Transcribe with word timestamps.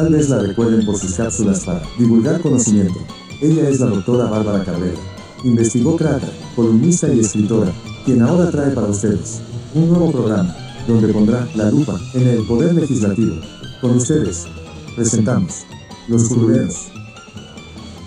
Tal 0.00 0.08
vez 0.14 0.30
la 0.30 0.38
recuerden 0.38 0.86
por 0.86 0.96
sus 0.96 1.12
cápsulas 1.12 1.62
para 1.62 1.82
divulgar 1.98 2.40
conocimiento. 2.40 2.98
Ella 3.42 3.68
es 3.68 3.80
la 3.80 3.86
doctora 3.88 4.30
Bárbara 4.30 4.64
Cabrera. 4.64 4.96
Investigó 5.44 5.94
Crata, 5.94 6.26
columnista 6.56 7.12
y 7.12 7.20
escritora, 7.20 7.70
quien 8.06 8.22
ahora 8.22 8.50
trae 8.50 8.70
para 8.70 8.86
ustedes 8.86 9.42
un 9.74 9.90
nuevo 9.90 10.10
programa 10.10 10.56
donde 10.88 11.12
pondrá 11.12 11.46
la 11.54 11.70
lupa 11.70 12.00
en 12.14 12.28
el 12.28 12.46
poder 12.46 12.72
legislativo. 12.76 13.42
Con 13.82 13.96
ustedes, 13.96 14.46
presentamos 14.96 15.66
Los 16.08 16.28
Curuleros. 16.30 16.86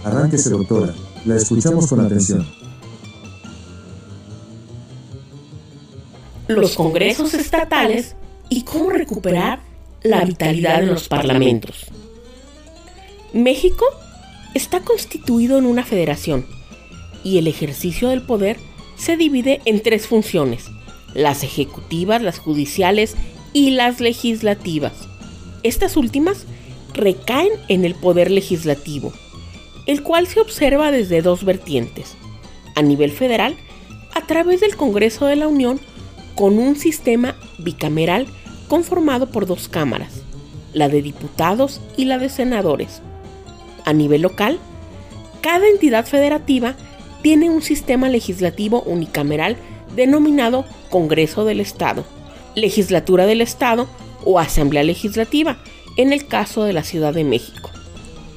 Arránquese, 0.04 0.50
doctora. 0.50 0.96
La 1.26 1.36
escuchamos 1.36 1.86
con 1.86 2.00
atención. 2.00 2.44
Los 6.48 6.76
congresos 6.76 7.36
estatales 7.36 8.16
y 8.50 8.64
cómo 8.64 8.90
recuperar 8.90 9.73
la 10.04 10.26
vitalidad 10.26 10.84
en 10.84 10.90
los 10.90 11.08
parlamentos. 11.08 11.86
México 13.32 13.86
está 14.54 14.82
constituido 14.82 15.58
en 15.58 15.66
una 15.66 15.84
federación 15.84 16.46
y 17.24 17.38
el 17.38 17.48
ejercicio 17.48 18.10
del 18.10 18.22
poder 18.22 18.58
se 18.98 19.18
divide 19.18 19.62
en 19.66 19.82
tres 19.82 20.08
funciones, 20.08 20.66
las 21.14 21.44
ejecutivas, 21.44 22.22
las 22.22 22.38
judiciales 22.38 23.16
y 23.54 23.72
las 23.72 24.00
legislativas. 24.02 24.94
Estas 25.64 25.96
últimas 25.96 26.46
recaen 26.94 27.54
en 27.70 27.86
el 27.86 27.96
poder 27.96 28.30
legislativo, 28.30 29.14
el 29.86 30.04
cual 30.04 30.28
se 30.28 30.42
observa 30.42 30.92
desde 30.92 31.22
dos 31.22 31.44
vertientes. 31.44 32.16
A 32.76 32.82
nivel 32.82 33.12
federal, 33.12 33.56
a 34.14 34.28
través 34.28 34.62
del 34.62 34.76
Congreso 34.76 35.26
de 35.26 35.38
la 35.38 35.48
Unión, 35.48 35.80
con 36.36 36.60
un 36.60 36.76
sistema 36.76 37.36
bicameral 37.58 38.28
conformado 38.74 39.28
por 39.28 39.46
dos 39.46 39.68
cámaras, 39.68 40.24
la 40.74 40.90
de 40.90 41.04
diputados 41.04 41.80
y 41.96 42.06
la 42.06 42.18
de 42.18 42.28
senadores. 42.28 43.04
A 43.86 43.94
nivel 43.94 44.24
local, 44.24 44.58
cada 45.42 45.68
entidad 45.68 46.08
federativa 46.08 46.74
tiene 47.22 47.52
un 47.52 47.62
sistema 47.62 48.10
legislativo 48.10 48.82
unicameral 48.82 49.58
denominado 49.96 50.66
Congreso 50.90 51.46
del 51.46 51.60
Estado, 51.60 52.04
Legislatura 52.56 53.28
del 53.28 53.42
Estado 53.42 53.88
o 54.26 54.40
Asamblea 54.40 54.82
Legislativa, 54.82 55.60
en 55.96 56.12
el 56.12 56.26
caso 56.26 56.64
de 56.64 56.74
la 56.74 56.82
Ciudad 56.82 57.14
de 57.14 57.26
México. 57.26 57.70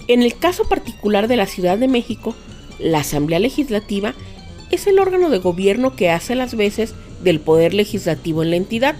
En 0.07 0.23
el 0.23 0.37
caso 0.37 0.69
particular 0.69 1.29
de 1.29 1.37
la 1.37 1.47
Ciudad 1.47 1.79
de 1.79 1.89
México, 1.89 2.35
la 2.79 2.99
Asamblea 2.99 3.39
Legislativa 3.39 4.13
es 4.71 4.87
el 4.87 4.99
órgano 4.99 5.31
de 5.31 5.39
gobierno 5.39 5.97
que 5.97 6.11
hace 6.11 6.35
las 6.35 6.55
veces 6.55 6.93
del 7.25 7.41
poder 7.41 7.73
legislativo 7.73 8.43
en 8.43 8.51
la 8.51 8.57
entidad, 8.57 8.97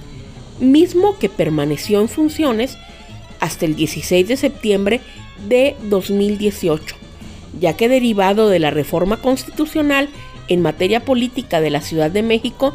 mismo 0.61 1.19
que 1.19 1.29
permaneció 1.29 2.01
en 2.01 2.09
funciones 2.09 2.77
hasta 3.41 3.67
el 3.67 3.77
16 3.77 4.29
de 4.29 4.37
septiembre 4.37 5.01
de 5.49 5.77
2018, 5.89 6.97
ya 7.61 7.77
que 7.77 7.89
derivado 7.89 8.49
de 8.49 8.59
la 8.59 8.71
reforma 8.71 9.21
constitucional 9.21 10.09
en 10.49 10.63
materia 10.63 11.05
política 11.05 11.61
de 11.61 11.71
la 11.71 11.81
Ciudad 11.81 12.11
de 12.11 12.23
México, 12.23 12.75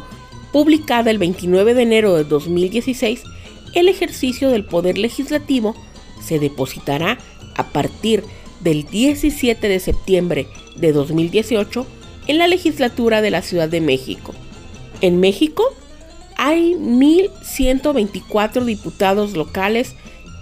publicada 0.52 1.10
el 1.10 1.18
29 1.18 1.74
de 1.74 1.82
enero 1.82 2.14
de 2.14 2.24
2016, 2.24 3.22
el 3.74 3.88
ejercicio 3.88 4.50
del 4.50 4.64
poder 4.64 4.98
legislativo 4.98 5.74
se 6.22 6.38
depositará 6.38 7.18
a 7.56 7.68
partir 7.68 8.22
del 8.60 8.84
17 8.84 9.68
de 9.68 9.80
septiembre 9.80 10.46
de 10.76 10.92
2018 10.92 11.86
en 12.28 12.38
la 12.38 12.46
legislatura 12.46 13.20
de 13.20 13.30
la 13.30 13.42
Ciudad 13.42 13.68
de 13.68 13.80
México. 13.80 14.34
En 15.00 15.18
México 15.18 15.74
hay 16.44 16.74
1.124 16.74 18.64
diputados 18.64 19.36
locales 19.36 19.94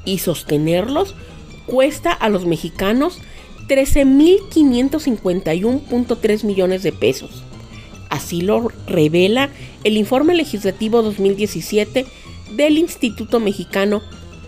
y 0.07 0.17
sostenerlos 0.17 1.15
cuesta 1.67 2.11
a 2.11 2.31
los 2.31 2.47
mexicanos 2.47 3.19
13.551.3 3.69 6.45
millones 6.45 6.83
de 6.83 6.93
pesos. 6.93 7.45
Así 8.09 8.41
lo 8.41 8.73
revela 8.87 9.51
el 9.85 9.99
informe 9.99 10.35
legislativo 10.35 11.03
2017 11.03 12.07
del 12.57 12.79
Instituto 12.79 13.39
Mexicano 13.39 14.01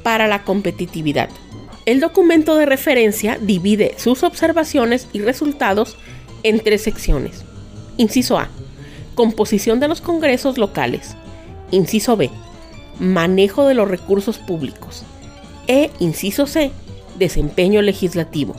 para 0.02 0.28
la 0.28 0.44
Competitividad. 0.44 1.28
El 1.84 2.00
documento 2.00 2.54
de 2.54 2.64
referencia 2.64 3.36
divide 3.38 3.94
sus 3.98 4.22
observaciones 4.22 5.06
y 5.12 5.20
resultados 5.20 5.98
en 6.44 6.60
tres 6.60 6.80
secciones. 6.80 7.44
Inciso 7.98 8.38
A. 8.38 8.48
Composición 9.14 9.80
de 9.80 9.88
los 9.88 10.00
congresos 10.00 10.56
locales. 10.56 11.14
Inciso 11.72 12.16
B. 12.16 12.30
Manejo 13.00 13.66
de 13.66 13.74
los 13.74 13.88
recursos 13.88 14.38
públicos. 14.38 15.02
E 15.66 15.90
inciso 15.98 16.46
C. 16.46 16.70
Desempeño 17.18 17.82
legislativo. 17.82 18.54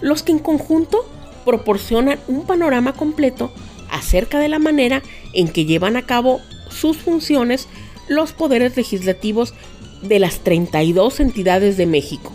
Los 0.00 0.24
que 0.24 0.32
en 0.32 0.40
conjunto 0.40 1.08
proporcionan 1.44 2.18
un 2.26 2.46
panorama 2.46 2.94
completo 2.94 3.52
acerca 3.90 4.40
de 4.40 4.48
la 4.48 4.58
manera 4.58 5.02
en 5.34 5.48
que 5.48 5.66
llevan 5.66 5.96
a 5.96 6.06
cabo 6.06 6.40
sus 6.70 6.96
funciones 6.96 7.68
los 8.08 8.32
poderes 8.32 8.76
legislativos 8.76 9.54
de 10.02 10.18
las 10.18 10.40
32 10.40 11.20
entidades 11.20 11.76
de 11.76 11.86
México. 11.86 12.32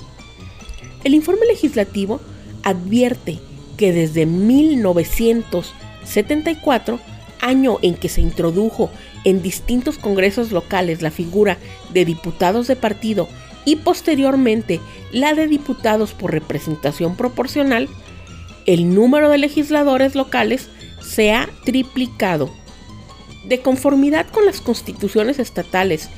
El 1.03 1.15
informe 1.15 1.45
legislativo 1.47 2.21
advierte 2.63 3.39
que 3.77 3.93
desde 3.93 4.25
1974, 4.25 6.99
año 7.39 7.77
en 7.81 7.95
que 7.95 8.09
se 8.09 8.21
introdujo 8.21 8.89
en 9.23 9.41
distintos 9.41 9.97
congresos 9.97 10.51
locales 10.51 11.01
la 11.01 11.11
figura 11.11 11.57
de 11.93 12.05
diputados 12.05 12.67
de 12.67 12.75
partido 12.75 13.27
y 13.65 13.77
posteriormente 13.77 14.79
la 15.11 15.33
de 15.33 15.47
diputados 15.47 16.13
por 16.13 16.31
representación 16.31 17.15
proporcional, 17.15 17.87
el 18.65 18.93
número 18.93 19.29
de 19.29 19.37
legisladores 19.37 20.15
locales 20.15 20.69
se 21.01 21.31
ha 21.31 21.49
triplicado. 21.65 22.49
De 23.47 23.61
conformidad 23.61 24.27
con 24.27 24.45
las 24.45 24.61
constituciones 24.61 25.39
estatales 25.39 26.09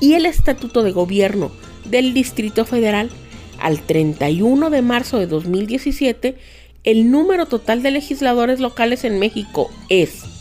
y 0.00 0.14
el 0.14 0.24
Estatuto 0.24 0.82
de 0.82 0.92
Gobierno 0.92 1.50
del 1.84 2.14
Distrito 2.14 2.64
Federal, 2.64 3.10
al 3.58 3.82
31 3.82 4.70
de 4.70 4.82
marzo 4.82 5.18
de 5.18 5.26
2017, 5.26 6.38
el 6.84 7.10
número 7.10 7.46
total 7.46 7.82
de 7.82 7.90
legisladores 7.90 8.60
locales 8.60 9.04
en 9.04 9.18
México 9.18 9.70
es, 9.90 10.39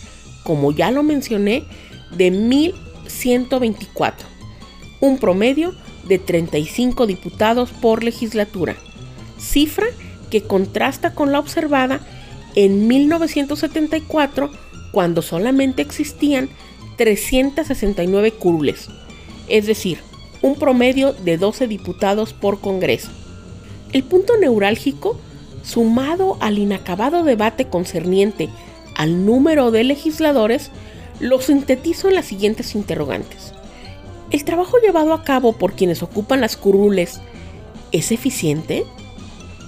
como 0.49 0.71
ya 0.71 0.89
lo 0.89 1.03
mencioné, 1.03 1.63
de 2.17 2.33
1.124, 2.33 4.15
un 4.99 5.19
promedio 5.19 5.75
de 6.07 6.17
35 6.17 7.05
diputados 7.05 7.69
por 7.69 8.03
legislatura, 8.03 8.75
cifra 9.38 9.85
que 10.31 10.41
contrasta 10.41 11.13
con 11.13 11.31
la 11.31 11.38
observada 11.38 11.99
en 12.55 12.88
1974 12.88 14.49
cuando 14.91 15.21
solamente 15.21 15.83
existían 15.83 16.49
369 16.97 18.31
curules, 18.31 18.89
es 19.49 19.67
decir, 19.67 19.99
un 20.41 20.55
promedio 20.55 21.13
de 21.13 21.38
12 21.38 21.67
diputados 21.67 22.33
por 22.33 22.59
Congreso. 22.59 23.11
El 23.93 24.03
punto 24.03 24.35
neurálgico, 24.35 25.15
sumado 25.61 26.38
al 26.39 26.57
inacabado 26.57 27.23
debate 27.23 27.67
concerniente 27.67 28.49
al 28.99 29.25
número 29.25 29.71
de 29.71 29.85
legisladores, 29.85 30.71
lo 31.21 31.39
sintetizo 31.39 32.09
en 32.09 32.15
las 32.15 32.25
siguientes 32.25 32.75
interrogantes. 32.75 33.53
¿El 34.29 34.43
trabajo 34.43 34.77
llevado 34.79 35.13
a 35.13 35.23
cabo 35.23 35.53
por 35.53 35.71
quienes 35.71 36.03
ocupan 36.03 36.41
las 36.41 36.57
curules 36.57 37.21
es 37.93 38.11
eficiente? 38.11 38.83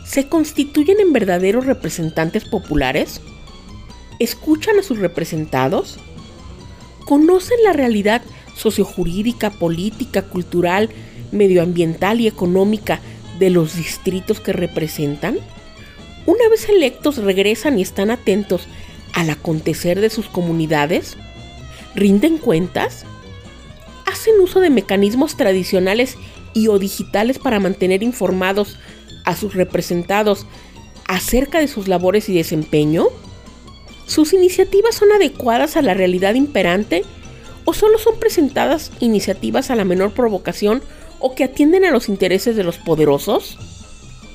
¿Se 0.06 0.28
constituyen 0.28 1.00
en 1.00 1.14
verdaderos 1.14 1.66
representantes 1.66 2.44
populares? 2.44 3.22
¿Escuchan 4.20 4.78
a 4.78 4.84
sus 4.84 5.00
representados? 5.00 5.97
¿Conocen 7.06 7.64
la 7.64 7.72
realidad 7.72 8.22
sociojurídica, 8.58 9.50
política, 9.50 10.23
cultural, 10.23 10.90
medioambiental 11.32 12.20
y 12.20 12.28
económica 12.28 13.00
de 13.40 13.50
los 13.50 13.78
distritos 13.78 14.41
que 14.41 14.52
representan? 14.52 15.38
Una 16.26 16.50
vez 16.50 16.67
electos 16.67 17.16
regresan 17.16 17.79
y 17.79 17.82
están 17.82 18.11
atentos 18.11 18.67
al 19.13 19.29
acontecer 19.29 19.99
de 19.99 20.09
sus 20.09 20.28
comunidades? 20.28 21.17
¿Rinden 21.96 22.37
cuentas? 22.37 23.05
¿Hacen 24.05 24.40
uso 24.40 24.59
de 24.59 24.69
mecanismos 24.69 25.37
tradicionales 25.37 26.17
y 26.53 26.67
o 26.67 26.79
digitales 26.79 27.40
para 27.40 27.59
mantener 27.59 28.03
informados 28.03 28.78
a 29.25 29.35
sus 29.35 29.53
representados 29.53 30.46
acerca 31.08 31.59
de 31.59 31.67
sus 31.67 31.87
labores 31.87 32.29
y 32.29 32.34
desempeño? 32.34 33.08
¿Sus 34.05 34.34
iniciativas 34.34 34.96
son 34.96 35.11
adecuadas 35.11 35.78
a 35.78 35.81
la 35.81 35.93
realidad 35.93 36.35
imperante 36.35 37.03
o 37.66 37.73
solo 37.73 37.97
son 37.97 38.19
presentadas 38.19 38.91
iniciativas 38.99 39.72
a 39.72 39.75
la 39.75 39.85
menor 39.85 40.11
provocación 40.11 40.81
o 41.19 41.35
que 41.35 41.43
atienden 41.43 41.85
a 41.85 41.91
los 41.91 42.09
intereses 42.09 42.55
de 42.55 42.63
los 42.63 42.78
poderosos? 42.78 43.58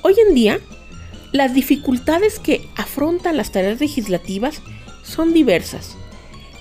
Hoy 0.03 0.15
en 0.27 0.35
día, 0.35 0.61
las 1.33 1.55
dificultades 1.55 2.39
que 2.39 2.69
afrontan 2.77 3.37
las 3.37 3.53
tareas 3.53 3.81
legislativas 3.81 4.63
son 5.03 5.33
diversas. 5.33 5.97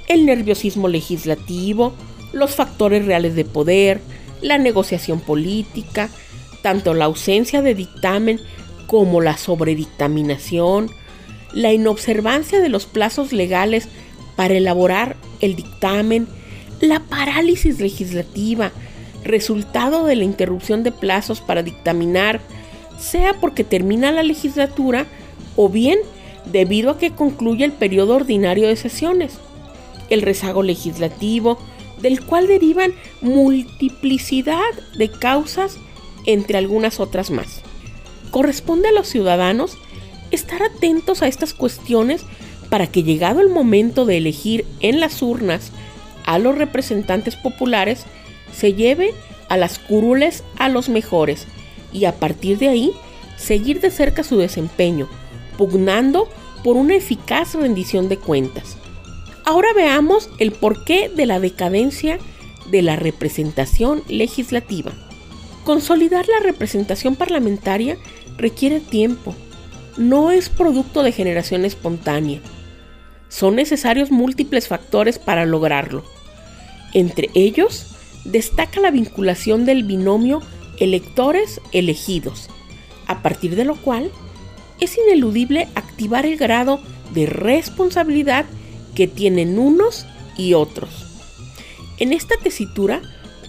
El 0.07 0.25
nerviosismo 0.25 0.87
legislativo, 0.87 1.93
los 2.33 2.55
factores 2.55 3.05
reales 3.05 3.35
de 3.35 3.45
poder, 3.45 4.01
la 4.41 4.57
negociación 4.57 5.19
política, 5.19 6.09
tanto 6.61 6.93
la 6.93 7.05
ausencia 7.05 7.61
de 7.61 7.75
dictamen 7.75 8.39
como 8.87 9.21
la 9.21 9.37
sobredictaminación, 9.37 10.89
la 11.53 11.73
inobservancia 11.73 12.59
de 12.59 12.69
los 12.69 12.85
plazos 12.85 13.33
legales 13.33 13.87
para 14.35 14.55
elaborar 14.55 15.15
el 15.39 15.55
dictamen, 15.55 16.27
la 16.81 16.99
parálisis 16.99 17.79
legislativa, 17.79 18.71
resultado 19.23 20.05
de 20.05 20.15
la 20.15 20.23
interrupción 20.23 20.83
de 20.83 20.91
plazos 20.91 21.41
para 21.41 21.63
dictaminar, 21.63 22.41
sea 22.99 23.33
porque 23.39 23.63
termina 23.63 24.11
la 24.11 24.23
legislatura 24.23 25.05
o 25.55 25.69
bien 25.69 25.99
debido 26.45 26.91
a 26.91 26.97
que 26.97 27.11
concluye 27.11 27.65
el 27.65 27.71
periodo 27.71 28.15
ordinario 28.15 28.67
de 28.67 28.75
sesiones, 28.75 29.37
el 30.09 30.21
rezago 30.21 30.63
legislativo, 30.63 31.57
del 32.01 32.23
cual 32.23 32.47
derivan 32.47 32.93
multiplicidad 33.21 34.59
de 34.97 35.09
causas 35.09 35.77
entre 36.25 36.57
algunas 36.57 36.99
otras 36.99 37.31
más. 37.31 37.61
Corresponde 38.31 38.89
a 38.89 38.91
los 38.91 39.07
ciudadanos 39.07 39.77
estar 40.31 40.61
atentos 40.61 41.21
a 41.21 41.27
estas 41.27 41.53
cuestiones 41.53 42.23
para 42.69 42.87
que 42.87 43.03
llegado 43.03 43.41
el 43.41 43.49
momento 43.49 44.05
de 44.05 44.17
elegir 44.17 44.65
en 44.81 44.99
las 44.99 45.21
urnas 45.21 45.71
a 46.25 46.39
los 46.39 46.57
representantes 46.57 47.35
populares, 47.35 48.05
se 48.53 48.73
lleve 48.73 49.13
a 49.47 49.57
las 49.57 49.77
curules 49.79 50.43
a 50.57 50.69
los 50.69 50.89
mejores 50.89 51.47
y 51.95 52.05
a 52.05 52.13
partir 52.13 52.57
de 52.57 52.67
ahí 52.67 52.91
seguir 53.37 53.79
de 53.79 53.89
cerca 53.89 54.23
su 54.23 54.37
desempeño, 54.37 55.07
pugnando 55.57 56.27
por 56.63 56.77
una 56.77 56.95
eficaz 56.95 57.55
rendición 57.55 58.09
de 58.09 58.17
cuentas. 58.17 58.77
Ahora 59.45 59.69
veamos 59.75 60.29
el 60.39 60.51
porqué 60.51 61.09
de 61.09 61.25
la 61.25 61.39
decadencia 61.39 62.19
de 62.69 62.81
la 62.81 62.95
representación 62.95 64.03
legislativa. 64.07 64.91
Consolidar 65.63 66.27
la 66.27 66.39
representación 66.39 67.15
parlamentaria 67.15 67.97
requiere 68.37 68.79
tiempo, 68.79 69.35
no 69.97 70.31
es 70.31 70.49
producto 70.49 71.03
de 71.03 71.11
generación 71.11 71.63
espontánea. 71.63 72.41
Son 73.29 73.55
necesarios 73.55 74.11
múltiples 74.11 74.67
factores 74.67 75.19
para 75.19 75.45
lograrlo. 75.45 76.03
Entre 76.93 77.29
ellos, 77.33 77.87
destaca 78.25 78.79
la 78.79 78.91
vinculación 78.91 79.65
del 79.65 79.83
binomio 79.83 80.41
electores-elegidos, 80.79 82.49
a 83.07 83.21
partir 83.21 83.55
de 83.55 83.65
lo 83.65 83.75
cual 83.75 84.11
es 84.79 84.97
ineludible 84.97 85.67
activar 85.75 86.25
el 86.25 86.37
grado 86.37 86.79
de 87.13 87.25
responsabilidad 87.25 88.45
que 88.93 89.07
tienen 89.07 89.59
unos 89.59 90.05
y 90.37 90.53
otros. 90.53 90.89
En 91.97 92.13
esta 92.13 92.35
tesitura 92.41 93.01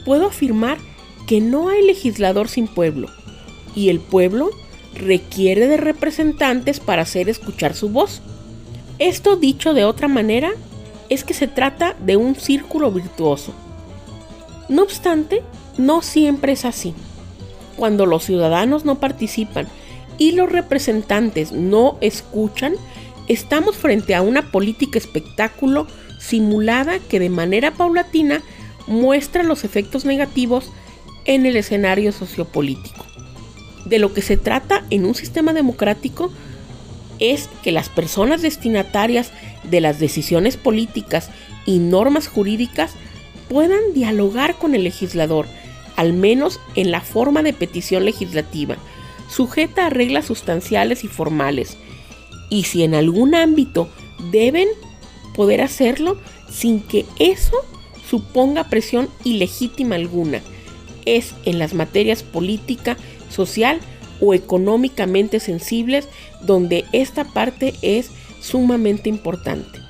puedo 0.04 0.26
afirmar 0.26 0.78
que 1.26 1.40
no 1.40 1.68
hay 1.68 1.82
legislador 1.84 2.48
sin 2.48 2.68
pueblo, 2.68 3.08
y 3.74 3.88
el 3.88 3.98
pueblo 3.98 4.50
requiere 4.94 5.66
de 5.66 5.76
representantes 5.76 6.80
para 6.80 7.02
hacer 7.02 7.28
escuchar 7.28 7.74
su 7.74 7.88
voz. 7.88 8.22
Esto 8.98 9.36
dicho 9.36 9.74
de 9.74 9.84
otra 9.84 10.08
manera, 10.08 10.52
es 11.08 11.24
que 11.24 11.34
se 11.34 11.46
trata 11.46 11.94
de 12.00 12.16
un 12.16 12.34
círculo 12.34 12.90
virtuoso. 12.90 13.52
No 14.68 14.82
obstante, 14.82 15.42
no 15.78 16.02
siempre 16.02 16.52
es 16.52 16.64
así. 16.64 16.94
Cuando 17.76 18.06
los 18.06 18.24
ciudadanos 18.24 18.84
no 18.84 18.98
participan 18.98 19.68
y 20.18 20.32
los 20.32 20.50
representantes 20.50 21.52
no 21.52 21.98
escuchan, 22.00 22.74
estamos 23.28 23.76
frente 23.76 24.14
a 24.14 24.22
una 24.22 24.50
política 24.50 24.98
espectáculo 24.98 25.86
simulada 26.18 26.98
que 26.98 27.20
de 27.20 27.28
manera 27.28 27.72
paulatina 27.72 28.42
muestra 28.86 29.42
los 29.42 29.64
efectos 29.64 30.04
negativos 30.04 30.70
en 31.24 31.44
el 31.44 31.56
escenario 31.56 32.12
sociopolítico. 32.12 33.04
De 33.84 33.98
lo 33.98 34.14
que 34.14 34.22
se 34.22 34.36
trata 34.36 34.84
en 34.90 35.04
un 35.04 35.14
sistema 35.14 35.52
democrático 35.52 36.32
es 37.18 37.48
que 37.62 37.72
las 37.72 37.88
personas 37.88 38.42
destinatarias 38.42 39.32
de 39.64 39.80
las 39.80 39.98
decisiones 39.98 40.56
políticas 40.56 41.30
y 41.64 41.78
normas 41.78 42.28
jurídicas 42.28 42.92
puedan 43.48 43.92
dialogar 43.94 44.56
con 44.56 44.74
el 44.74 44.84
legislador, 44.84 45.46
al 45.96 46.12
menos 46.12 46.60
en 46.74 46.90
la 46.90 47.00
forma 47.00 47.42
de 47.42 47.52
petición 47.52 48.04
legislativa, 48.04 48.76
sujeta 49.28 49.86
a 49.86 49.90
reglas 49.90 50.26
sustanciales 50.26 51.04
y 51.04 51.08
formales, 51.08 51.76
y 52.48 52.64
si 52.64 52.84
en 52.84 52.94
algún 52.94 53.34
ámbito 53.34 53.88
deben 54.30 54.68
poder 55.34 55.62
hacerlo 55.62 56.18
sin 56.50 56.80
que 56.80 57.04
eso 57.18 57.56
suponga 58.08 58.64
presión 58.64 59.08
ilegítima 59.24 59.96
alguna, 59.96 60.40
es 61.06 61.34
en 61.44 61.58
las 61.58 61.74
materias 61.74 62.22
política, 62.22 62.96
social 63.30 63.80
o 64.20 64.34
económicamente 64.34 65.40
sensibles 65.40 66.08
donde 66.42 66.84
esta 66.92 67.24
parte 67.24 67.74
es 67.82 68.10
sumamente 68.40 69.08
importante. 69.08 69.80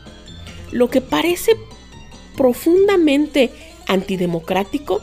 Lo 0.72 0.88
que 0.90 1.00
parece 1.00 1.52
profundamente 2.36 3.50
antidemocrático 3.86 5.00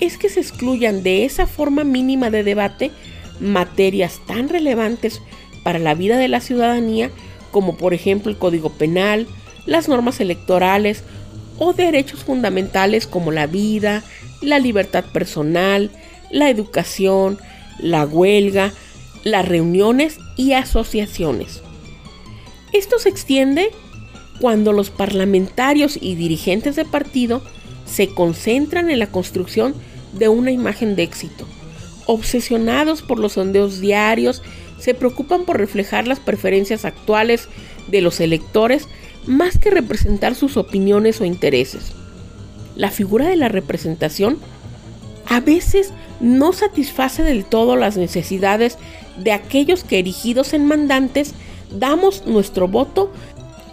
es 0.00 0.16
que 0.16 0.28
se 0.28 0.40
excluyan 0.40 1.02
de 1.02 1.24
esa 1.24 1.46
forma 1.46 1.84
mínima 1.84 2.30
de 2.30 2.42
debate 2.42 2.90
materias 3.38 4.20
tan 4.26 4.48
relevantes 4.48 5.20
para 5.62 5.78
la 5.78 5.94
vida 5.94 6.16
de 6.16 6.28
la 6.28 6.40
ciudadanía 6.40 7.10
como 7.50 7.76
por 7.76 7.94
ejemplo 7.94 8.30
el 8.30 8.38
Código 8.38 8.70
Penal, 8.70 9.26
las 9.66 9.88
normas 9.88 10.20
electorales 10.20 11.02
o 11.58 11.72
derechos 11.72 12.24
fundamentales 12.24 13.06
como 13.06 13.32
la 13.32 13.46
vida, 13.46 14.02
la 14.40 14.58
libertad 14.58 15.04
personal, 15.12 15.90
la 16.30 16.48
educación, 16.48 17.38
la 17.78 18.06
huelga, 18.06 18.72
las 19.24 19.46
reuniones 19.46 20.18
y 20.36 20.52
asociaciones. 20.52 21.60
Esto 22.72 22.98
se 22.98 23.08
extiende 23.08 23.70
cuando 24.40 24.72
los 24.72 24.90
parlamentarios 24.90 25.98
y 26.00 26.14
dirigentes 26.14 26.76
de 26.76 26.84
partido 26.84 27.42
se 27.84 28.08
concentran 28.08 28.90
en 28.90 29.00
la 29.00 29.08
construcción 29.08 29.74
de 30.12 30.28
una 30.28 30.50
imagen 30.50 30.96
de 30.96 31.02
éxito. 31.02 31.46
Obsesionados 32.06 33.02
por 33.02 33.18
los 33.18 33.32
sondeos 33.34 33.80
diarios, 33.80 34.42
se 34.78 34.94
preocupan 34.94 35.44
por 35.44 35.58
reflejar 35.58 36.08
las 36.08 36.20
preferencias 36.20 36.84
actuales 36.84 37.48
de 37.88 38.00
los 38.00 38.20
electores 38.20 38.88
más 39.26 39.58
que 39.58 39.70
representar 39.70 40.34
sus 40.34 40.56
opiniones 40.56 41.20
o 41.20 41.24
intereses. 41.24 41.92
La 42.76 42.90
figura 42.90 43.28
de 43.28 43.36
la 43.36 43.48
representación 43.48 44.38
a 45.26 45.40
veces 45.40 45.92
no 46.20 46.52
satisface 46.52 47.22
del 47.22 47.44
todo 47.44 47.76
las 47.76 47.96
necesidades 47.96 48.78
de 49.16 49.32
aquellos 49.32 49.84
que 49.84 49.98
erigidos 49.98 50.54
en 50.54 50.66
mandantes 50.66 51.34
damos 51.78 52.26
nuestro 52.26 52.66
voto 52.68 53.12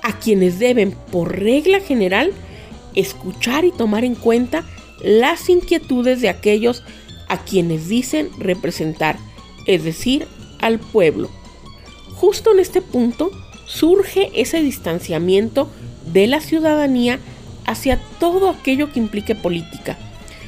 a 0.04 0.20
quienes 0.20 0.60
deben, 0.60 0.96
por 1.12 1.38
regla 1.38 1.80
general, 1.80 2.32
escuchar 2.96 3.66
y 3.66 3.72
tomar 3.72 4.04
en 4.04 4.16
cuenta 4.16 4.64
las 5.02 5.50
inquietudes 5.50 6.22
de 6.22 6.30
aquellos 6.30 6.84
a 7.28 7.44
quienes 7.44 7.88
dicen 7.88 8.30
representar, 8.38 9.18
es 9.66 9.84
decir, 9.84 10.28
al 10.60 10.80
pueblo. 10.80 11.30
Justo 12.16 12.52
en 12.52 12.60
este 12.60 12.82
punto 12.82 13.32
surge 13.66 14.32
ese 14.34 14.62
distanciamiento 14.62 15.70
de 16.06 16.28
la 16.28 16.42
ciudadanía 16.42 17.20
hacia 17.66 18.00
todo 18.20 18.50
aquello 18.50 18.92
que 18.92 19.00
implique 19.00 19.36
política, 19.36 19.98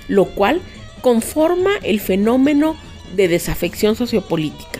lo 0.07 0.25
cual 0.25 0.61
conforma 1.01 1.71
el 1.83 1.99
fenómeno 1.99 2.75
de 3.15 3.27
desafección 3.27 3.95
sociopolítica 3.95 4.79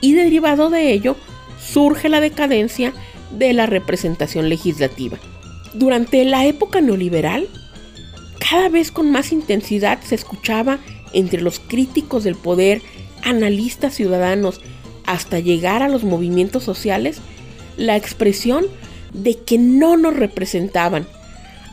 y 0.00 0.14
derivado 0.14 0.70
de 0.70 0.92
ello 0.92 1.16
surge 1.60 2.08
la 2.08 2.20
decadencia 2.20 2.92
de 3.36 3.52
la 3.52 3.66
representación 3.66 4.48
legislativa. 4.48 5.18
Durante 5.74 6.24
la 6.24 6.46
época 6.46 6.80
neoliberal, 6.80 7.48
cada 8.40 8.68
vez 8.68 8.90
con 8.90 9.12
más 9.12 9.30
intensidad 9.30 10.00
se 10.02 10.16
escuchaba 10.16 10.80
entre 11.12 11.40
los 11.40 11.60
críticos 11.60 12.24
del 12.24 12.34
poder, 12.34 12.82
analistas 13.22 13.94
ciudadanos, 13.94 14.60
hasta 15.06 15.38
llegar 15.38 15.82
a 15.82 15.88
los 15.88 16.04
movimientos 16.04 16.64
sociales, 16.64 17.18
la 17.76 17.96
expresión 17.96 18.66
de 19.12 19.36
que 19.36 19.58
no 19.58 19.96
nos 19.96 20.16
representaban, 20.16 21.06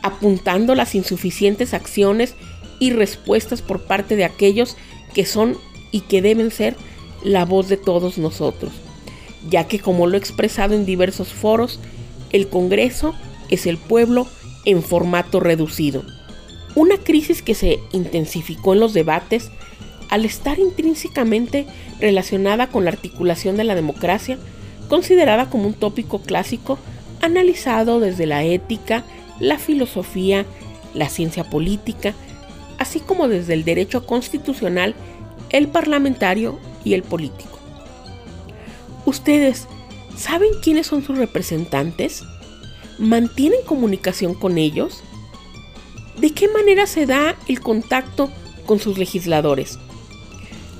apuntando 0.02 0.74
las 0.74 0.94
insuficientes 0.94 1.74
acciones 1.74 2.34
y 2.80 2.90
respuestas 2.90 3.62
por 3.62 3.82
parte 3.82 4.16
de 4.16 4.24
aquellos 4.24 4.76
que 5.14 5.24
son 5.24 5.56
y 5.90 6.02
que 6.02 6.22
deben 6.22 6.50
ser 6.50 6.76
la 7.24 7.44
voz 7.44 7.68
de 7.68 7.76
todos 7.76 8.18
nosotros, 8.18 8.72
ya 9.48 9.66
que 9.66 9.78
como 9.78 10.06
lo 10.06 10.16
he 10.16 10.20
expresado 10.20 10.74
en 10.74 10.86
diversos 10.86 11.32
foros, 11.32 11.80
el 12.30 12.48
Congreso 12.48 13.14
es 13.50 13.66
el 13.66 13.78
pueblo 13.78 14.28
en 14.64 14.82
formato 14.82 15.40
reducido. 15.40 16.04
Una 16.74 16.96
crisis 16.98 17.42
que 17.42 17.54
se 17.54 17.78
intensificó 17.92 18.74
en 18.74 18.80
los 18.80 18.94
debates 18.94 19.50
al 20.08 20.24
estar 20.24 20.58
intrínsecamente 20.58 21.66
relacionada 22.00 22.68
con 22.68 22.84
la 22.84 22.90
articulación 22.90 23.56
de 23.56 23.64
la 23.64 23.74
democracia, 23.74 24.38
considerada 24.88 25.50
como 25.50 25.66
un 25.66 25.74
tópico 25.74 26.20
clásico 26.20 26.78
analizado 27.20 28.00
desde 28.00 28.26
la 28.26 28.44
ética, 28.44 29.04
la 29.40 29.58
filosofía, 29.58 30.46
la 30.94 31.08
ciencia 31.08 31.44
política, 31.44 32.14
así 32.78 33.00
como 33.00 33.28
desde 33.28 33.54
el 33.54 33.64
derecho 33.64 34.06
constitucional 34.06 34.94
el 35.50 35.68
parlamentario 35.68 36.58
y 36.84 36.94
el 36.94 37.02
político. 37.02 37.58
¿Ustedes 39.04 39.66
saben 40.16 40.50
quiénes 40.62 40.86
son 40.86 41.02
sus 41.02 41.16
representantes? 41.16 42.22
¿Mantienen 42.98 43.60
comunicación 43.66 44.34
con 44.34 44.58
ellos? 44.58 45.02
¿De 46.20 46.32
qué 46.32 46.48
manera 46.48 46.86
se 46.88 47.06
da 47.06 47.36
el 47.46 47.60
contacto 47.60 48.30
con 48.66 48.80
sus 48.80 48.98
legisladores? 48.98 49.78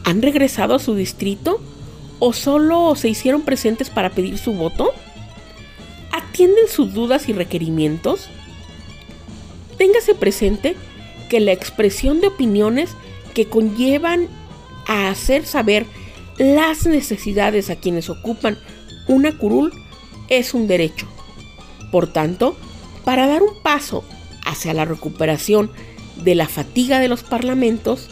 ¿Han 0.05 0.21
regresado 0.21 0.75
a 0.75 0.79
su 0.81 0.97
distrito 0.97 1.61
o 2.19 2.33
solo 2.33 2.97
se 2.97 3.09
hicieron 3.09 3.43
presentes 3.43 3.89
para 3.89 4.11
pedir 4.11 4.37
su 4.39 4.53
voto? 4.53 4.93
¿Atienden 6.11 6.67
sus 6.69 6.93
dudas 6.93 7.29
y 7.29 7.33
requerimientos? 7.33 8.29
Téngase 9.77 10.17
presente 10.17 10.75
que 11.31 11.39
la 11.39 11.53
expresión 11.53 12.21
de 12.21 12.29
opiniones 12.29 12.91
que 13.33 13.49
conllevan 13.49 14.27
a 14.89 15.09
hacer 15.09 15.47
saber 15.47 15.87
las 16.39 16.85
necesidades 16.85 17.71
a 17.71 17.77
quienes 17.77 18.11
ocupan 18.11 18.59
una 19.07 19.39
curul 19.39 19.73
es 20.29 20.53
un 20.53 20.67
derecho. 20.67 21.07
Por 21.93 22.13
tanto, 22.13 22.57
para 23.05 23.29
dar 23.29 23.43
un 23.43 23.63
paso 23.63 24.03
hacia 24.49 24.75
la 24.75 24.85
recuperación 24.85 25.71
de 26.17 26.35
la 26.35 26.49
fatiga 26.49 26.99
de 26.99 27.09
los 27.09 27.23
parlamentos, 27.23 28.09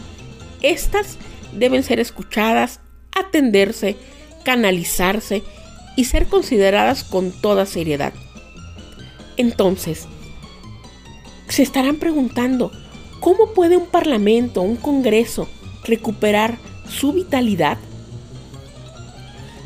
estas 0.63 1.17
deben 1.53 1.83
ser 1.83 1.99
escuchadas, 1.99 2.81
atenderse, 3.13 3.97
canalizarse 4.45 5.43
y 5.97 6.05
ser 6.05 6.27
consideradas 6.27 7.05
con 7.05 7.33
toda 7.33 7.67
seriedad. 7.67 8.13
Entonces, 9.39 10.07
se 11.49 11.63
estarán 11.63 11.97
preguntando, 11.97 12.71
¿cómo 13.21 13.55
puede 13.55 13.77
un 13.77 13.87
parlamento, 13.87 14.61
un 14.61 14.77
congreso, 14.77 15.49
recuperar 15.85 16.59
su 16.89 17.13
vitalidad? 17.13 17.79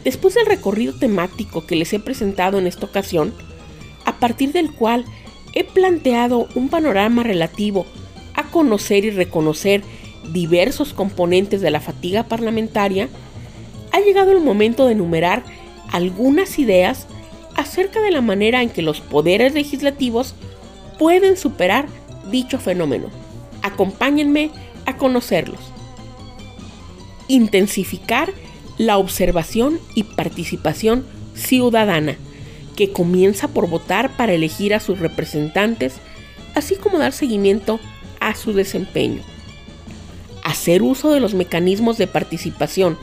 Después 0.05 0.35
del 0.35 0.47
recorrido 0.47 0.95
temático 0.99 1.67
que 1.67 1.77
les 1.77 1.93
he 1.93 1.99
presentado 1.99 2.59
en 2.59 2.67
esta 2.67 2.87
ocasión, 2.87 3.35
a 4.05 4.19
partir 4.19 4.53
del 4.53 4.73
cual 4.73 5.05
he 5.55 5.65
planteado 5.65 6.49
un 6.55 6.69
panorama 6.69 7.23
relativo 7.23 7.87
a 8.35 8.45
conocer 8.45 9.05
y 9.05 9.11
reconocer 9.11 9.83
diversos 10.33 10.93
componentes 10.93 11.61
de 11.61 11.71
la 11.71 11.81
fatiga 11.81 12.25
parlamentaria, 12.25 13.09
ha 13.93 14.01
llegado 14.01 14.33
el 14.33 14.41
momento 14.41 14.87
de 14.87 14.93
enumerar 14.93 15.43
algunas 15.91 16.59
ideas 16.59 17.07
acerca 17.57 18.01
de 18.01 18.11
la 18.11 18.21
manera 18.21 18.63
en 18.63 18.71
que 18.71 18.83
los 18.83 19.01
poderes 19.01 19.55
legislativos 19.55 20.35
pueden 20.99 21.37
superar 21.37 21.87
dicho 22.31 22.59
fenómeno. 22.59 23.09
Acompáñenme 23.63 24.51
a 24.87 24.97
conocerlos. 24.97 25.61
Intensificar 27.29 28.33
la 28.79 28.99
observación 28.99 29.79
y 29.95 30.05
participación 30.05 31.05
ciudadana 31.35 32.17
que 32.81 32.93
comienza 32.93 33.47
por 33.47 33.69
votar 33.69 34.17
para 34.17 34.33
elegir 34.33 34.73
a 34.73 34.81
sus 34.81 35.01
representantes, 35.01 35.97
así 36.55 36.77
como 36.77 36.99
dar 36.99 37.13
seguimiento 37.13 37.79
a 38.21 38.35
su 38.35 38.55
desempeño. 38.55 39.21
Hacer 40.45 40.81
uso 40.81 41.11
de 41.11 41.21
los 41.21 41.35
mecanismos 41.35 41.99
de 41.99 42.07
participación, 42.07 42.97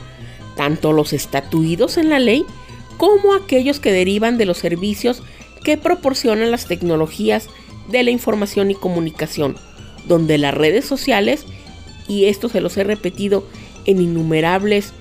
tanto 0.55 0.93
los 0.93 1.13
estatuidos 1.13 1.97
en 1.97 2.09
la 2.09 2.17
ley 2.17 2.43
como 2.97 3.35
aquellos 3.35 3.79
que 3.79 3.91
derivan 3.91 4.39
de 4.39 4.47
los 4.47 4.57
servicios 4.57 5.21
que 5.63 5.77
proporcionan 5.77 6.49
las 6.49 6.65
tecnologías 6.65 7.47
de 7.87 8.01
la 8.01 8.09
información 8.09 8.71
y 8.71 8.73
comunicación, 8.73 9.57
donde 10.07 10.39
las 10.39 10.55
redes 10.55 10.85
sociales, 10.85 11.45
y 12.07 12.25
esto 12.25 12.49
se 12.49 12.61
los 12.61 12.75
he 12.77 12.83
repetido 12.83 13.45
en 13.85 14.01
innumerables 14.01 14.91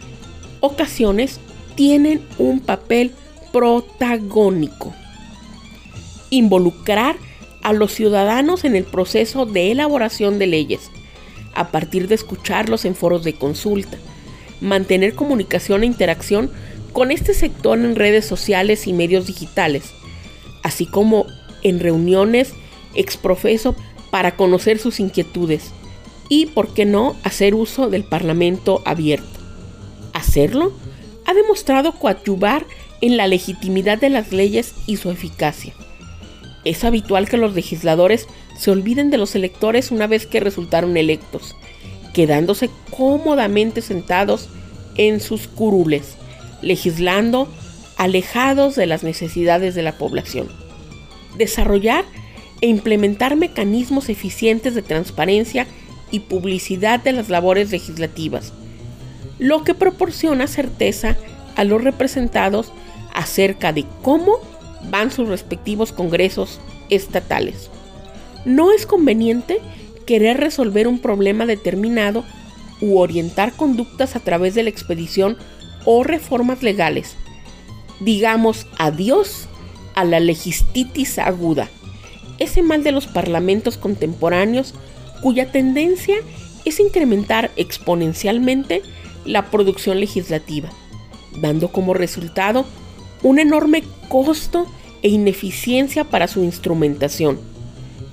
ocasiones, 0.61 1.41
tienen 1.77 2.21
un 2.37 2.61
papel 2.61 3.15
protagónico. 3.57 4.95
Involucrar 6.29 7.17
a 7.63 7.73
los 7.73 7.95
ciudadanos 7.95 8.65
en 8.65 8.77
el 8.77 8.85
proceso 8.85 9.47
de 9.47 9.73
elaboración 9.73 10.39
de 10.39 10.47
leyes, 10.47 10.91
a 11.55 11.69
partir 11.69 12.07
de 12.07 12.17
escucharlos 12.17 12.85
en 12.85 12.95
foros 12.95 13.25
de 13.25 13.33
consulta, 13.33 13.97
mantener 14.61 15.15
comunicación 15.15 15.83
e 15.83 15.87
interacción 15.87 16.51
con 16.93 17.11
este 17.11 17.33
sector 17.33 17.79
en 17.79 17.97
redes 17.97 18.27
sociales 18.27 18.87
y 18.87 18.93
medios 18.93 19.27
digitales, 19.27 19.85
así 20.63 20.85
como 20.85 21.25
en 21.63 21.81
reuniones 21.81 22.53
exprofeso 22.95 23.75
para 24.11 24.37
conocer 24.37 24.79
sus 24.79 25.01
inquietudes 25.01 25.71
y, 26.29 26.45
por 26.45 26.75
qué 26.75 26.85
no, 26.85 27.17
hacer 27.23 27.55
uso 27.55 27.89
del 27.89 28.05
Parlamento 28.05 28.83
abierto. 28.85 29.41
Hacerlo 30.13 30.75
ha 31.27 31.35
demostrado 31.35 31.93
coadyuvar 31.93 32.67
en 33.01 33.17
la 33.17 33.27
legitimidad 33.27 33.99
de 33.99 34.11
las 34.11 34.33
leyes 34.33 34.75
y 34.87 34.97
su 34.97 35.11
eficacia. 35.11 35.75
Es 36.65 36.85
habitual 36.85 37.29
que 37.29 37.37
los 37.37 37.55
legisladores 37.55 38.27
se 38.59 38.71
olviden 38.71 39.11
de 39.11 39.19
los 39.19 39.35
electores 39.35 39.91
una 39.91 40.07
vez 40.07 40.27
que 40.27 40.41
resultaron 40.41 40.97
electos, 40.97 41.55
quedándose 42.15 42.71
cómodamente 42.91 43.83
sentados 43.83 44.49
en 44.97 45.21
sus 45.21 45.47
curules, 45.47 46.17
legislando 46.63 47.49
alejados 47.97 48.75
de 48.77 48.87
las 48.87 49.03
necesidades 49.03 49.75
de 49.75 49.83
la 49.83 49.99
población. 49.99 50.49
Desarrollar 51.37 52.05
e 52.61 52.69
implementar 52.69 53.37
mecanismos 53.37 54.09
eficientes 54.09 54.75
de 54.75 54.83
transparencia 54.83 55.67
y 56.11 56.21
publicidad 56.21 57.01
de 57.01 57.13
las 57.13 57.29
labores 57.29 57.71
legislativas, 57.71 58.53
lo 59.39 59.65
que 59.65 59.75
proporciona 59.75 60.47
certeza 60.47 61.17
a 61.57 61.65
los 61.65 61.83
representados 61.83 62.73
acerca 63.15 63.73
de 63.73 63.85
cómo 64.03 64.39
van 64.91 65.11
sus 65.11 65.29
respectivos 65.29 65.93
congresos 65.93 66.61
estatales. 66.91 67.71
No 68.45 68.73
es 68.73 68.87
conveniente 68.87 69.61
querer 70.07 70.39
resolver 70.39 70.87
un 70.87 71.01
problema 71.01 71.47
determinado 71.47 72.25
u 72.81 72.99
orientar 72.99 73.53
conductas 73.53 74.17
a 74.17 74.21
través 74.21 74.55
de 74.55 74.63
la 74.63 74.71
expedición 74.71 75.37
o 75.85 76.05
reformas 76.05 76.63
legales. 76.63 77.17
Digamos 78.01 78.67
adiós 78.79 79.49
a 79.95 80.05
la 80.05 80.21
legistitis 80.21 81.19
aguda, 81.19 81.69
ese 82.39 82.63
mal 82.63 82.85
de 82.85 82.93
los 82.93 83.07
parlamentos 83.07 83.79
contemporáneos 83.79 84.75
cuya 85.23 85.51
tendencia 85.51 86.17
es 86.65 86.81
incrementar 86.81 87.51
exponencialmente 87.57 88.83
la 89.27 89.51
producción 89.51 90.01
legislativa, 90.01 90.71
dando 91.41 91.69
como 91.69 91.95
resultado 91.95 92.65
un 93.23 93.39
enorme 93.39 93.83
costo 94.09 94.67
e 95.03 95.09
ineficiencia 95.09 96.05
para 96.05 96.29
su 96.29 96.43
instrumentación. 96.43 97.39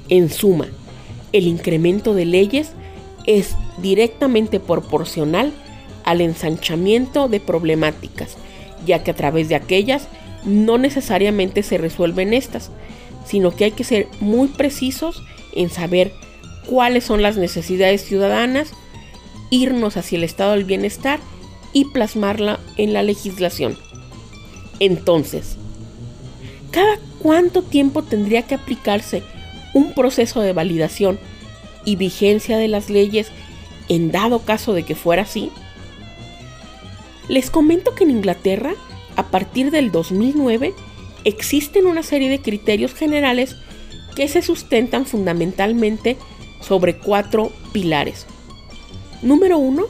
En 0.09 0.29
suma, 0.29 0.67
el 1.31 1.47
incremento 1.47 2.13
de 2.13 2.25
leyes 2.25 2.71
es 3.25 3.55
directamente 3.81 4.59
proporcional 4.59 5.53
al 6.03 6.21
ensanchamiento 6.21 7.27
de 7.29 7.39
problemáticas, 7.39 8.37
ya 8.85 9.03
que 9.03 9.11
a 9.11 9.15
través 9.15 9.49
de 9.49 9.55
aquellas 9.55 10.07
no 10.45 10.77
necesariamente 10.77 11.63
se 11.63 11.77
resuelven 11.77 12.33
estas, 12.33 12.69
sino 13.25 13.55
que 13.55 13.65
hay 13.65 13.71
que 13.71 13.85
ser 13.85 14.07
muy 14.19 14.49
precisos 14.49 15.23
en 15.53 15.69
saber 15.69 16.11
cuáles 16.65 17.05
son 17.05 17.21
las 17.21 17.37
necesidades 17.37 18.03
ciudadanas, 18.03 18.73
irnos 19.53 19.97
hacia 19.97 20.17
el 20.17 20.23
estado 20.23 20.53
del 20.53 20.63
bienestar 20.63 21.19
y 21.73 21.85
plasmarla 21.85 22.59
en 22.75 22.91
la 22.91 23.03
legislación. 23.03 23.77
Entonces, 24.79 25.57
¿cada 26.71 26.97
cuánto 27.19 27.61
tiempo 27.61 28.01
tendría 28.03 28.41
que 28.41 28.55
aplicarse 28.55 29.21
un 29.75 29.93
proceso 29.93 30.41
de 30.41 30.53
validación 30.53 31.19
y 31.85 31.97
vigencia 31.97 32.57
de 32.57 32.67
las 32.67 32.89
leyes 32.89 33.31
en 33.89 34.11
dado 34.11 34.39
caso 34.39 34.73
de 34.73 34.83
que 34.83 34.95
fuera 34.95 35.21
así? 35.21 35.51
Les 37.29 37.51
comento 37.51 37.93
que 37.93 38.05
en 38.05 38.11
Inglaterra, 38.11 38.73
a 39.15 39.27
partir 39.27 39.69
del 39.69 39.91
2009, 39.91 40.73
existen 41.25 41.85
una 41.85 42.01
serie 42.01 42.29
de 42.29 42.41
criterios 42.41 42.95
generales 42.95 43.55
que 44.15 44.27
se 44.27 44.41
sustentan 44.41 45.05
fundamentalmente 45.05 46.17
sobre 46.59 46.97
cuatro 46.97 47.51
pilares. 47.71 48.25
Número 49.23 49.57
uno, 49.57 49.85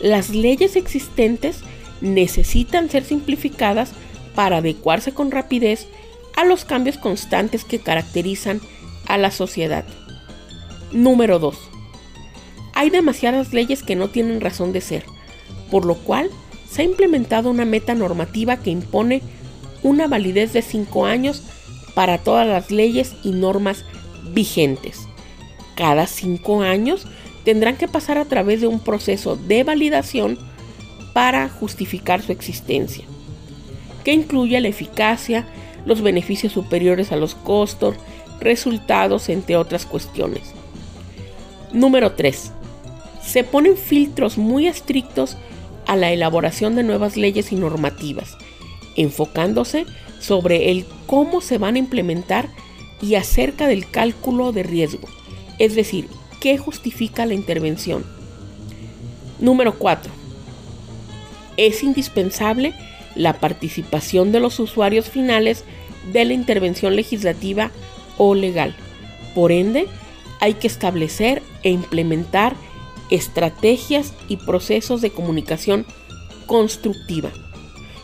las 0.00 0.30
leyes 0.30 0.74
existentes 0.74 1.60
necesitan 2.00 2.88
ser 2.88 3.04
simplificadas 3.04 3.92
para 4.34 4.58
adecuarse 4.58 5.12
con 5.12 5.30
rapidez 5.30 5.86
a 6.34 6.44
los 6.44 6.64
cambios 6.64 6.96
constantes 6.96 7.64
que 7.64 7.78
caracterizan 7.78 8.60
a 9.06 9.18
la 9.18 9.30
sociedad. 9.30 9.84
Número 10.92 11.38
2. 11.38 11.56
Hay 12.72 12.88
demasiadas 12.88 13.52
leyes 13.52 13.82
que 13.82 13.96
no 13.96 14.08
tienen 14.08 14.40
razón 14.40 14.72
de 14.72 14.80
ser, 14.80 15.04
por 15.70 15.84
lo 15.84 15.96
cual 15.96 16.30
se 16.70 16.82
ha 16.82 16.84
implementado 16.86 17.50
una 17.50 17.66
meta 17.66 17.94
normativa 17.94 18.56
que 18.56 18.70
impone 18.70 19.20
una 19.82 20.08
validez 20.08 20.54
de 20.54 20.62
5 20.62 21.04
años 21.04 21.42
para 21.94 22.18
todas 22.18 22.46
las 22.46 22.70
leyes 22.70 23.14
y 23.22 23.32
normas 23.32 23.84
vigentes. 24.32 25.00
Cada 25.74 26.06
5 26.06 26.62
años 26.62 27.06
tendrán 27.44 27.76
que 27.76 27.88
pasar 27.88 28.18
a 28.18 28.24
través 28.24 28.60
de 28.60 28.66
un 28.66 28.80
proceso 28.80 29.36
de 29.36 29.64
validación 29.64 30.38
para 31.12 31.48
justificar 31.48 32.22
su 32.22 32.32
existencia, 32.32 33.04
que 34.04 34.12
incluye 34.12 34.60
la 34.60 34.68
eficacia, 34.68 35.46
los 35.84 36.02
beneficios 36.02 36.52
superiores 36.52 37.12
a 37.12 37.16
los 37.16 37.34
costos, 37.34 37.96
resultados, 38.40 39.28
entre 39.28 39.56
otras 39.56 39.86
cuestiones. 39.86 40.52
Número 41.72 42.12
3. 42.12 42.52
Se 43.22 43.44
ponen 43.44 43.76
filtros 43.76 44.38
muy 44.38 44.66
estrictos 44.66 45.36
a 45.86 45.96
la 45.96 46.12
elaboración 46.12 46.74
de 46.74 46.82
nuevas 46.82 47.16
leyes 47.16 47.52
y 47.52 47.56
normativas, 47.56 48.36
enfocándose 48.96 49.86
sobre 50.20 50.70
el 50.70 50.86
cómo 51.06 51.40
se 51.40 51.58
van 51.58 51.76
a 51.76 51.78
implementar 51.78 52.48
y 53.02 53.14
acerca 53.14 53.66
del 53.66 53.90
cálculo 53.90 54.52
de 54.52 54.62
riesgo, 54.62 55.08
es 55.58 55.74
decir, 55.74 56.08
qué 56.40 56.58
justifica 56.58 57.26
la 57.26 57.34
intervención. 57.34 58.04
Número 59.38 59.78
4. 59.78 60.10
Es 61.56 61.82
indispensable 61.82 62.74
la 63.14 63.34
participación 63.40 64.32
de 64.32 64.40
los 64.40 64.58
usuarios 64.58 65.08
finales 65.08 65.64
de 66.12 66.24
la 66.24 66.32
intervención 66.32 66.96
legislativa 66.96 67.70
o 68.18 68.34
legal. 68.34 68.74
Por 69.34 69.52
ende, 69.52 69.86
hay 70.40 70.54
que 70.54 70.66
establecer 70.66 71.42
e 71.62 71.70
implementar 71.70 72.54
estrategias 73.10 74.14
y 74.28 74.36
procesos 74.36 75.00
de 75.00 75.10
comunicación 75.10 75.84
constructiva. 76.46 77.30